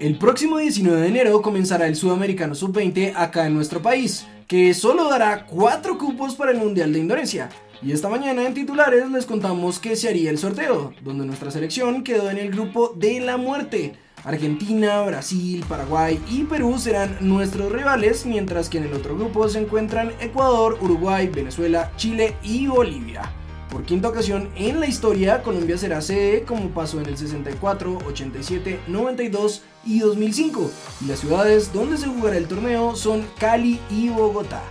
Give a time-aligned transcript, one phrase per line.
[0.00, 5.10] El próximo 19 de enero comenzará el Sudamericano Sub-20 acá en nuestro país, que solo
[5.10, 7.48] dará 4 cupos para el Mundial de Indonesia.
[7.82, 12.04] Y esta mañana en titulares les contamos que se haría el sorteo, donde nuestra selección
[12.04, 13.96] quedó en el grupo de la muerte.
[14.22, 19.58] Argentina, Brasil, Paraguay y Perú serán nuestros rivales, mientras que en el otro grupo se
[19.58, 23.32] encuentran Ecuador, Uruguay, Venezuela, Chile y Bolivia.
[23.70, 28.80] Por quinta ocasión en la historia, Colombia será sede como pasó en el 64, 87,
[28.86, 30.70] 92 y 2005.
[31.02, 34.62] Y las ciudades donde se jugará el torneo son Cali y Bogotá.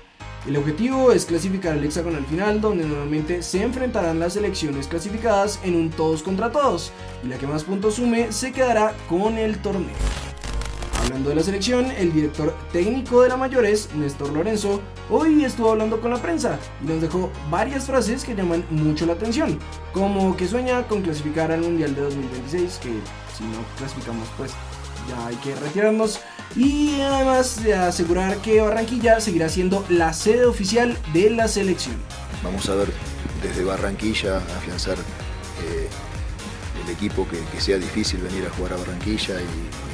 [0.47, 5.75] El objetivo es clasificar al hexagonal final donde normalmente se enfrentarán las selecciones clasificadas en
[5.75, 6.91] un todos contra todos
[7.23, 10.26] y la que más puntos sume se quedará con el torneo.
[11.07, 16.01] Hablando de la selección, el director técnico de la Mayores, Néstor Lorenzo, hoy estuvo hablando
[16.01, 19.57] con la prensa y nos dejó varias frases que llaman mucho la atención,
[19.93, 22.89] como que sueña con clasificar al Mundial de 2026, que
[23.37, 24.51] si no clasificamos pues
[25.07, 26.19] ya hay que retirarnos,
[26.57, 31.95] y además de asegurar que Barranquilla seguirá siendo la sede oficial de la selección.
[32.43, 32.91] Vamos a ver
[33.41, 35.87] desde Barranquilla afianzar eh,
[36.83, 39.87] el equipo que, sea difícil venir a jugar a Barranquilla y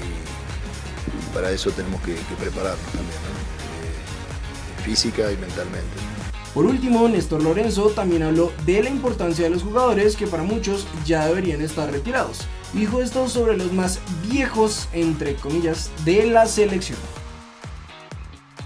[1.33, 6.13] para eso tenemos que, prepararnos también, eh, física y mentalmente.
[6.53, 10.87] Por último, Néstor Lorenzo también habló de la importancia de los jugadores que para muchos
[11.03, 12.41] ya deberían estar retirados.
[12.73, 16.99] Dijo esto sobre los más viejos, entre comillas, de la selección.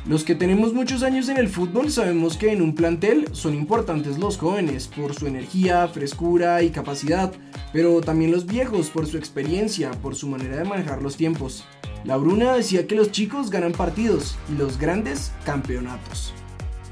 [0.05, 4.17] Los que tenemos muchos años en el fútbol sabemos que en un plantel son importantes
[4.17, 7.33] los jóvenes por su energía, frescura y capacidad,
[7.73, 11.65] pero también los viejos por su experiencia, por su manera de manejar los tiempos.
[12.07, 16.33] La Bruna decía que los chicos ganan partidos y los grandes campeonatos.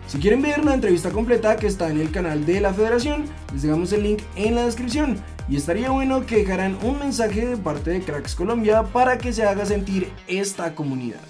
[0.08, 3.62] Si quieren ver la entrevista completa que está en el canal de la federación, les
[3.62, 5.18] dejamos el link en la descripción.
[5.48, 9.44] Y estaría bueno que dejaran un mensaje de parte de Cracks Colombia para que se
[9.44, 11.22] haga sentir esta comunidad.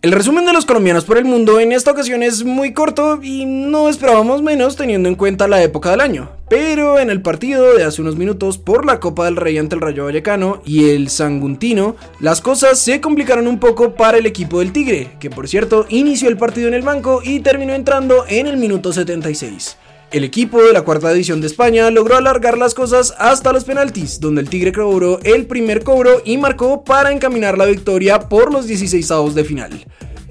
[0.00, 3.46] El resumen de los colombianos por el mundo en esta ocasión es muy corto y
[3.46, 6.30] no esperábamos menos teniendo en cuenta la época del año.
[6.48, 9.80] Pero en el partido de hace unos minutos por la Copa del Rey ante el
[9.80, 14.72] Rayo Vallecano y el Sanguntino, las cosas se complicaron un poco para el equipo del
[14.72, 18.56] Tigre, que por cierto inició el partido en el banco y terminó entrando en el
[18.56, 19.78] minuto 76.
[20.10, 24.20] El equipo de la cuarta edición de España logró alargar las cosas hasta los penaltis,
[24.20, 28.66] donde el Tigre cobró el primer cobro y marcó para encaminar la victoria por los
[28.66, 29.84] 16 avos de final.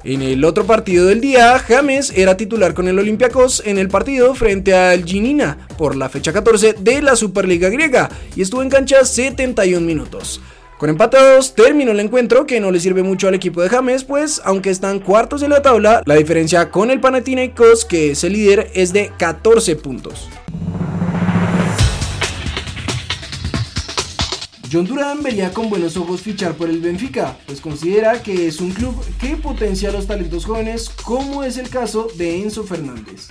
[0.04, 4.34] En el otro partido del día, James era titular con el Olympiacos en el partido
[4.34, 9.06] frente al Ginina por la fecha 14 de la Superliga griega y estuvo en cancha
[9.06, 10.42] 71 minutos.
[10.78, 11.18] Con empate
[11.56, 15.00] terminó el encuentro que no le sirve mucho al equipo de James, pues aunque están
[15.00, 19.12] cuartos en la tabla, la diferencia con el Panathinaikos, que es el líder, es de
[19.18, 20.30] 14 puntos.
[24.72, 28.72] John Duran vería con buenos ojos fichar por el Benfica, pues considera que es un
[28.72, 33.30] club que potencia a los talentos jóvenes, como es el caso de Enzo Fernández.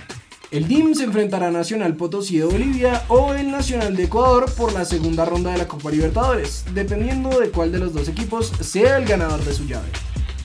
[0.49, 4.71] El DIM se enfrentará a Nacional Potosí de Bolivia o el Nacional de Ecuador por
[4.71, 8.97] la segunda ronda de la Copa Libertadores, dependiendo de cuál de los dos equipos sea
[8.97, 9.89] el ganador de su llave.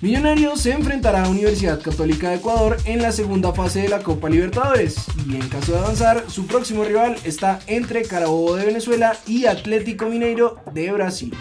[0.01, 4.29] Millonarios se enfrentará a Universidad Católica de Ecuador en la segunda fase de la Copa
[4.29, 9.47] Libertadores y en caso de avanzar, su próximo rival está entre Carabobo de Venezuela y
[9.47, 11.33] Atlético Mineiro de Brasil.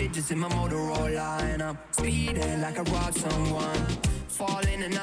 [0.00, 3.86] Digits in my Motorola I'm speeding like I robbed someone.
[4.28, 4.98] Falling and I'm